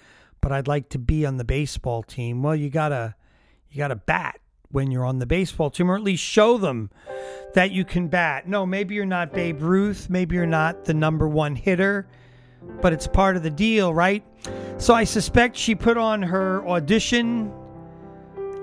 but 0.41 0.53
I'd 0.53 0.69
like 0.69 0.89
to 0.91 0.99
be 0.99 1.27
on 1.27 1.37
the 1.37 1.45
baseball 1.45 2.05
team. 2.05 2.43
Well, 2.43 2.57
you 2.57 2.71
gotta 2.71 3.17
you 3.71 3.79
gotta 3.79 3.97
bat 3.97 4.41
when 4.71 4.91
you're 4.91 5.05
on 5.05 5.19
the 5.19 5.27
baseball 5.27 5.71
team, 5.71 5.91
or 5.91 5.97
at 5.97 6.03
least 6.03 6.23
show 6.23 6.59
them 6.59 6.91
that 7.55 7.71
you 7.71 7.85
can 7.85 8.09
bat. 8.09 8.47
No, 8.47 8.67
maybe 8.67 8.95
you're 8.95 9.07
not 9.07 9.33
Babe 9.33 9.63
Ruth, 9.63 10.11
maybe 10.11 10.37
you're 10.37 10.47
not 10.47 10.85
the 10.85 10.95
number 10.95 11.27
one 11.27 11.57
hitter, 11.57 12.07
but 12.81 12.93
it's 12.93 13.07
part 13.07 13.37
of 13.37 13.43
the 13.43 13.51
deal, 13.51 13.95
right? 13.95 14.25
So 14.79 14.95
I 14.95 15.05
suspect 15.05 15.57
she 15.57 15.75
put 15.75 15.97
on 15.97 16.23
her 16.23 16.67
audition 16.69 17.53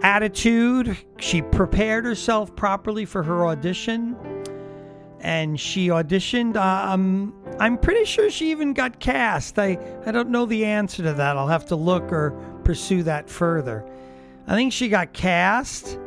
attitude. 0.02 0.98
She 1.18 1.42
prepared 1.42 2.06
herself 2.06 2.56
properly 2.56 3.06
for 3.06 3.24
her 3.24 3.48
audition. 3.48 4.16
And 5.22 5.60
she 5.60 5.88
auditioned. 5.88 6.56
Um, 6.56 7.34
I'm 7.60 7.78
pretty 7.80 8.06
sure 8.06 8.30
she 8.30 8.52
even 8.52 8.74
got 8.74 9.00
cast. 9.00 9.58
I, 9.58 9.80
I 10.06 10.12
don't 10.12 10.30
know 10.30 10.46
the 10.46 10.66
answer 10.66 11.02
to 11.02 11.14
that. 11.14 11.38
I'll 11.38 11.48
have 11.48 11.66
to 11.68 11.76
look 11.76 12.12
or 12.12 12.32
pursue 12.64 13.02
that 13.04 13.28
further. 13.28 13.84
I 14.48 14.56
think 14.56 14.74
she 14.74 14.90
got 14.90 15.14
cast. 15.14 16.00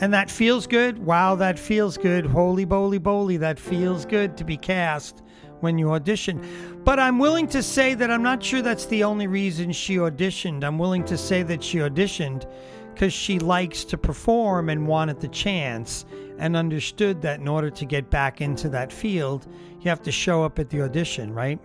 And 0.00 0.14
that 0.14 0.30
feels 0.30 0.66
good. 0.66 0.98
Wow, 1.04 1.34
that 1.36 1.58
feels 1.58 1.98
good. 1.98 2.24
Holy 2.24 2.64
boly 2.64 3.00
boly, 3.00 3.38
that 3.40 3.58
feels 3.58 4.06
good 4.06 4.36
to 4.36 4.44
be 4.44 4.56
cast 4.56 5.22
when 5.58 5.76
you 5.76 5.92
audition. 5.92 6.80
But 6.84 7.00
I'm 7.00 7.18
willing 7.18 7.48
to 7.48 7.62
say 7.64 7.94
that 7.94 8.10
I'm 8.10 8.22
not 8.22 8.42
sure 8.42 8.62
that's 8.62 8.86
the 8.86 9.02
only 9.02 9.26
reason 9.26 9.72
she 9.72 9.96
auditioned. 9.96 10.62
I'm 10.62 10.78
willing 10.78 11.04
to 11.06 11.18
say 11.18 11.42
that 11.42 11.64
she 11.64 11.78
auditioned 11.78 12.48
because 12.94 13.12
she 13.12 13.40
likes 13.40 13.84
to 13.86 13.98
perform 13.98 14.68
and 14.68 14.86
wanted 14.86 15.20
the 15.20 15.28
chance 15.28 16.04
and 16.38 16.56
understood 16.56 17.20
that 17.22 17.40
in 17.40 17.48
order 17.48 17.70
to 17.70 17.84
get 17.84 18.08
back 18.08 18.40
into 18.40 18.68
that 18.68 18.92
field, 18.92 19.48
you 19.80 19.88
have 19.88 20.02
to 20.02 20.12
show 20.12 20.44
up 20.44 20.60
at 20.60 20.70
the 20.70 20.82
audition, 20.82 21.32
right? 21.32 21.58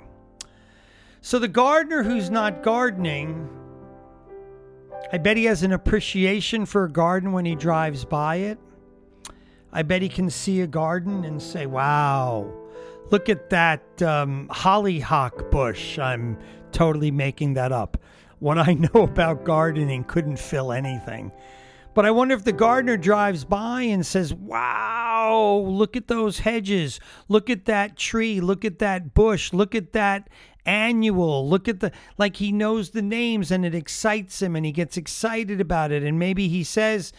So 1.21 1.39
the 1.39 1.47
gardener 1.47 2.03
who's 2.03 2.29
not 2.29 2.63
gardening, 2.63 3.47
I 5.11 5.17
bet 5.17 5.37
he 5.37 5.45
has 5.45 5.63
an 5.63 5.73
appreciation 5.73 6.65
for 6.65 6.85
a 6.85 6.91
garden 6.91 7.31
when 7.31 7.45
he 7.45 7.55
drives 7.55 8.05
by 8.05 8.37
it. 8.37 8.57
I 9.71 9.83
bet 9.83 10.01
he 10.01 10.09
can 10.09 10.29
see 10.29 10.61
a 10.61 10.67
garden 10.67 11.25
and 11.25 11.41
say, 11.41 11.65
wow, 11.65 12.51
Look 13.13 13.29
at 13.29 13.49
that 13.51 14.01
um, 14.01 14.47
hollyhock 14.49 15.51
bush. 15.51 15.99
I'm 15.99 16.37
totally 16.71 17.11
making 17.11 17.53
that 17.53 17.71
up. 17.71 17.97
what 18.39 18.57
I 18.57 18.73
know 18.93 19.03
about 19.03 19.43
gardening 19.43 20.03
couldn't 20.03 20.39
fill 20.39 20.71
anything. 20.71 21.31
But 21.93 22.07
I 22.07 22.11
wonder 22.11 22.33
if 22.33 22.43
the 22.43 22.53
gardener 22.53 22.97
drives 22.97 23.45
by 23.45 23.83
and 23.83 24.03
says, 24.03 24.33
Wow, 24.33 25.63
look 25.67 25.95
at 25.95 26.07
those 26.07 26.39
hedges. 26.39 26.99
Look 27.27 27.51
at 27.51 27.65
that 27.65 27.97
tree. 27.97 28.41
Look 28.41 28.65
at 28.65 28.79
that 28.79 29.13
bush. 29.13 29.53
Look 29.53 29.75
at 29.75 29.93
that 29.93 30.27
annual. 30.65 31.47
Look 31.47 31.67
at 31.67 31.79
the, 31.79 31.91
like 32.17 32.37
he 32.37 32.51
knows 32.51 32.91
the 32.91 33.01
names 33.01 33.51
and 33.51 33.65
it 33.65 33.75
excites 33.75 34.41
him 34.41 34.55
and 34.55 34.65
he 34.65 34.71
gets 34.71 34.97
excited 34.97 35.59
about 35.59 35.91
it. 35.91 36.03
And 36.03 36.17
maybe 36.19 36.47
he 36.47 36.63
says 36.63 37.13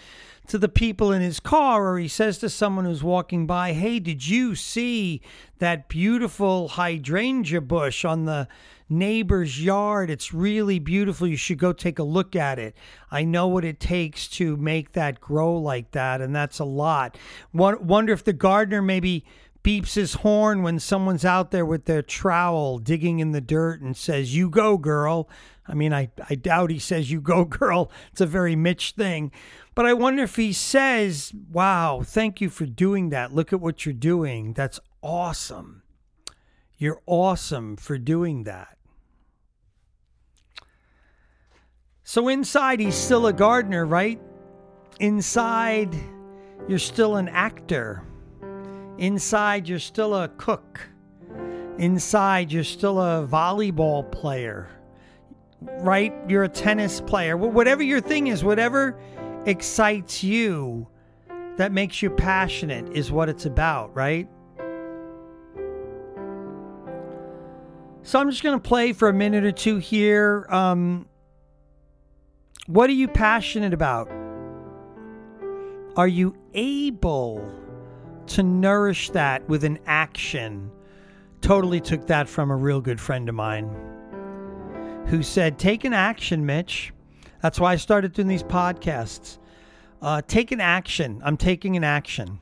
to 0.49 0.59
the 0.59 0.69
people 0.69 1.13
in 1.13 1.23
his 1.23 1.41
car 1.41 1.89
or 1.89 1.99
he 1.99 2.09
says 2.09 2.39
to 2.39 2.49
someone 2.49 2.85
who's 2.85 3.03
walking 3.03 3.47
by, 3.47 3.73
Hey, 3.73 3.99
did 3.99 4.27
you 4.27 4.55
see 4.55 5.23
that 5.59 5.89
beautiful 5.89 6.69
hydrangea 6.69 7.61
bush 7.61 8.05
on 8.05 8.25
the 8.25 8.49
neighbor's 8.89 9.63
yard. 9.63 10.11
It's 10.11 10.35
really 10.35 10.79
beautiful. 10.79 11.27
You 11.27 11.37
should 11.37 11.59
go 11.59 11.73
take 11.73 11.99
a 11.99 12.05
look 12.05 12.37
at 12.37 12.59
it. 12.59 12.77
I 13.11 13.25
know 13.25 13.49
what 13.49 13.65
it 13.65 13.81
takes 13.81 14.29
to 14.29 14.57
make 14.57 14.93
that 14.93 15.21
grow 15.21 15.57
like 15.57 15.93
that, 15.93 16.21
and 16.21 16.35
that's 16.35 16.59
a 16.59 16.65
lot. 16.65 17.17
Wonder 17.53 18.13
if 18.13 18.25
the 18.25 18.33
gardener 18.33 18.83
maybe 18.83 19.25
beeps 19.65 19.95
his 19.95 20.15
horn 20.15 20.63
when 20.63 20.79
someone's 20.79 21.25
out 21.25 21.51
there 21.51 21.65
with 21.67 21.87
their 21.87 22.03
trowel 22.03 22.79
digging 22.79 23.19
in 23.19 23.33
the 23.33 23.41
dirt 23.41 23.81
and 23.81 23.97
says, 23.97 24.37
You 24.37 24.49
go, 24.49 24.77
girl. 24.77 25.29
I 25.67 25.73
mean, 25.73 25.95
I, 25.95 26.11
I 26.29 26.35
doubt 26.35 26.71
he 26.71 26.79
says, 26.79 27.11
You 27.11 27.21
go, 27.21 27.45
girl. 27.45 27.91
It's 28.13 28.21
a 28.21 28.27
very 28.27 28.55
Mitch 28.55 28.93
thing. 28.93 29.33
But 29.75 29.87
I 29.87 29.95
wonder 29.95 30.23
if 30.23 30.37
he 30.37 30.53
says, 30.53 31.33
Wow, 31.51 32.03
thank 32.05 32.41
you 32.41 32.51
for 32.51 32.67
doing 32.67 33.09
that. 33.09 33.35
Look 33.35 33.53
at 33.53 33.61
what 33.61 33.85
you're 33.85 33.95
doing. 33.95 34.53
That's 34.53 34.79
awesome. 35.03 35.83
You're 36.77 37.01
awesome 37.07 37.77
for 37.77 37.99
doing 37.99 38.45
that. 38.45 38.77
So 42.03 42.29
inside, 42.29 42.81
he's 42.81 42.95
still 42.95 43.27
a 43.27 43.33
gardener, 43.33 43.87
right? 43.87 44.21
Inside, 45.01 45.97
you're 46.69 46.79
still 46.79 47.17
an 47.17 47.29
actor. 47.29 48.03
Inside, 48.99 49.69
you're 49.69 49.79
still 49.79 50.15
a 50.15 50.29
cook. 50.29 50.81
Inside, 51.79 52.53
you're 52.53 52.63
still 52.63 53.01
a 53.01 53.27
volleyball 53.27 54.11
player, 54.13 54.69
right? 55.61 56.15
You're 56.29 56.45
a 56.45 56.49
tennis 56.49 57.01
player. 57.01 57.37
Whatever 57.37 57.83
your 57.83 58.01
thing 58.01 58.29
is, 58.29 58.45
whatever 58.45 58.99
excites 59.47 60.23
you, 60.23 60.87
that 61.57 61.73
makes 61.73 62.03
you 62.03 62.11
passionate, 62.11 62.97
is 62.97 63.11
what 63.11 63.29
it's 63.29 63.47
about, 63.47 63.95
right? 63.97 64.29
So 68.03 68.21
I'm 68.21 68.31
just 68.31 68.43
going 68.43 68.61
to 68.61 68.69
play 68.69 68.93
for 68.93 69.09
a 69.09 69.13
minute 69.13 69.45
or 69.45 69.53
two 69.53 69.79
here. 69.79 70.47
Um, 70.51 71.09
what 72.67 72.89
are 72.91 72.95
you 72.95 73.09
passionate 73.09 73.73
about? 73.73 74.09
Are 75.97 76.09
you 76.09 76.37
able 76.53 77.64
to 78.29 78.43
nourish 78.43 79.11
that 79.11 79.49
with 79.49 79.65
an 79.65 79.79
action? 79.87 80.71
Totally 81.41 81.81
took 81.81 82.07
that 82.07 82.29
from 82.29 82.51
a 82.51 82.57
real 82.57 82.81
good 82.81 83.01
friend 83.01 83.29
of 83.29 83.35
mine 83.35 83.69
who 85.07 85.23
said, 85.23 85.59
Take 85.59 85.85
an 85.85 85.93
action, 85.93 86.47
Mitch. 86.47 86.93
That's 87.43 87.61
why 87.61 87.73
I 87.73 87.77
started 87.77 88.13
doing 88.13 88.29
these 88.29 88.43
podcasts. 88.43 89.39
Uh, 90.01 90.23
take 90.27 90.53
an 90.53 90.61
action. 90.61 91.21
I'm 91.25 91.37
taking 91.37 91.77
an 91.77 91.85
action. 91.85 92.41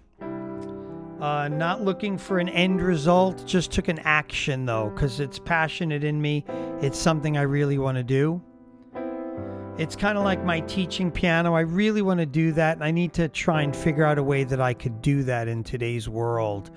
Uh, 1.21 1.49
not 1.49 1.83
looking 1.83 2.19
for 2.19 2.39
an 2.39 2.49
end 2.49 2.83
result, 2.83 3.47
just 3.47 3.71
took 3.71 3.87
an 3.87 4.01
action 4.01 4.67
though, 4.67 4.91
because 4.91 5.21
it's 5.21 5.39
passionate 5.39 6.03
in 6.03 6.21
me. 6.21 6.45
It's 6.81 6.99
something 6.99 7.37
I 7.37 7.43
really 7.43 7.79
want 7.79 7.97
to 7.97 8.03
do. 8.03 8.43
It's 9.79 9.97
kind 9.97 10.19
of 10.19 10.25
like 10.25 10.45
my 10.45 10.61
teaching 10.61 11.11
piano. 11.11 11.55
I 11.55 11.61
really 11.61 12.03
want 12.03 12.21
to 12.21 12.27
do 12.27 12.53
that, 12.53 12.77
and 12.77 12.85
I 12.85 12.91
need 12.91 13.15
to 13.15 13.29
try 13.29 13.63
and 13.63 13.75
figure 13.75 14.05
out 14.05 14.19
a 14.19 14.23
way 14.23 14.45
that 14.45 14.61
I 14.61 14.75
could 14.75 15.01
do 15.01 15.23
that 15.25 15.49
in 15.49 15.65
today's 15.65 16.09
world. 16.09 16.71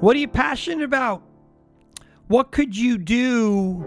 What 0.00 0.14
are 0.16 0.20
you 0.20 0.28
passionate 0.28 0.84
about? 0.84 1.22
What 2.28 2.52
could 2.52 2.76
you 2.76 2.96
do 2.96 3.84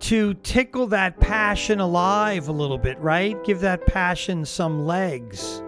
to 0.00 0.34
tickle 0.34 0.86
that 0.88 1.18
passion 1.18 1.80
alive 1.80 2.48
a 2.48 2.52
little 2.52 2.78
bit, 2.78 2.98
right? 3.00 3.42
Give 3.44 3.60
that 3.60 3.86
passion 3.86 4.44
some 4.44 4.86
legs. 4.86 5.62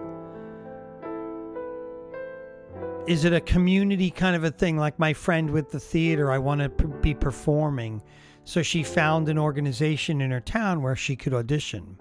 is 3.07 3.25
it 3.25 3.33
a 3.33 3.41
community 3.41 4.09
kind 4.09 4.35
of 4.35 4.43
a 4.43 4.51
thing 4.51 4.77
like 4.77 4.97
my 4.97 5.13
friend 5.13 5.49
with 5.49 5.71
the 5.71 5.79
theater 5.79 6.31
i 6.31 6.37
want 6.37 6.61
to 6.61 6.69
be 7.01 7.13
performing 7.13 8.01
so 8.43 8.61
she 8.61 8.83
found 8.83 9.29
an 9.29 9.37
organization 9.37 10.21
in 10.21 10.31
her 10.31 10.39
town 10.39 10.81
where 10.81 10.95
she 10.95 11.15
could 11.15 11.33
audition 11.33 11.97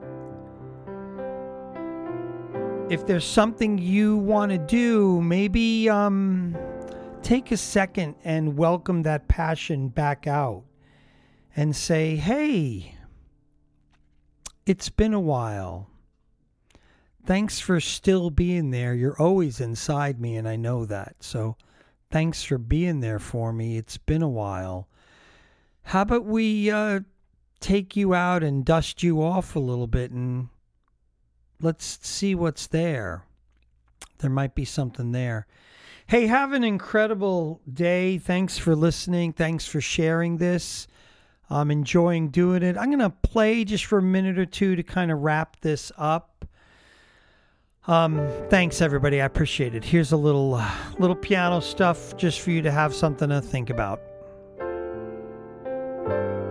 if 2.91 3.07
there's 3.07 3.25
something 3.25 3.79
you 3.79 4.17
want 4.17 4.53
to 4.53 4.59
do 4.59 5.21
maybe 5.23 5.89
um, 5.89 6.57
take 7.23 7.51
a 7.51 7.57
second 7.57 8.15
and 8.25 8.57
welcome 8.57 9.03
that 9.03 9.29
passion 9.29 9.89
back 9.89 10.27
out 10.27 10.65
and 11.57 11.75
say 11.75 12.17
hey 12.17 12.95
it's 14.67 14.89
been 14.89 15.15
a 15.15 15.21
while 15.21 15.89
thanks 17.25 17.61
for 17.61 17.81
still 17.81 18.31
being 18.31 18.71
there. 18.71 18.95
You're 18.95 19.21
always 19.21 19.61
inside 19.61 20.21
me, 20.21 20.37
and 20.37 20.49
I 20.49 20.57
know 20.57 20.85
that. 20.87 21.17
So 21.21 21.57
thanks 22.11 22.43
for 22.43 22.59
being 22.59 23.01
there 23.01 23.19
for 23.19 23.53
me. 23.53 23.77
It's 23.77 23.99
been 23.99 24.23
a 24.23 24.29
while. 24.29 24.89
How 25.85 26.03
about 26.03 26.25
we 26.25 26.71
uh, 26.71 27.01
take 27.61 27.97
you 27.97 28.15
out 28.15 28.43
and 28.43 28.65
dust 28.65 29.03
you 29.03 29.23
off 29.23 29.57
a 29.57 29.61
little 29.61 29.87
bit 29.87 30.11
and 30.11 30.49
let's 31.61 31.99
see 32.07 32.35
what's 32.35 32.67
there? 32.67 33.25
There 34.19 34.31
might 34.31 34.55
be 34.55 34.65
something 34.65 35.13
there. 35.13 35.47
Hey, 36.07 36.27
have 36.27 36.53
an 36.53 36.65
incredible 36.65 37.61
day. 37.73 38.19
Thanks 38.19 38.59
for 38.59 38.77
listening. 38.77 39.33
Thanks 39.33 39.67
for 39.67 39.81
sharing 39.81 40.37
this. 40.37 40.87
I'm 41.49 41.71
enjoying 41.71 42.29
doing 42.31 42.63
it. 42.63 42.77
I'm 42.77 42.87
going 42.87 42.99
to 42.99 43.11
play 43.11 43.65
just 43.65 43.85
for 43.85 43.99
a 43.99 44.03
minute 44.03 44.39
or 44.39 44.47
two 44.47 44.77
to 44.77 44.83
kind 44.83 45.11
of 45.11 45.21
wrap 45.21 45.61
this 45.61 45.93
up. 45.97 46.47
Um, 47.87 48.27
thanks 48.49 48.81
everybody. 48.81 49.21
I 49.21 49.25
appreciate 49.25 49.75
it. 49.75 49.85
Here's 49.85 50.13
a 50.13 50.17
little 50.17 50.55
uh, 50.55 50.71
little 50.99 51.17
piano 51.17 51.61
stuff 51.61 52.17
just 52.17 52.41
for 52.41 52.53
you 52.53 52.63
to 52.63 52.71
have 52.71 52.95
something 52.95 53.29
to 53.29 53.41
think 53.41 53.71
about 53.71 54.01
thank 56.05 56.37
you 56.37 56.42